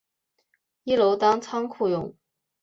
[0.83, 2.15] 一楼当仓库用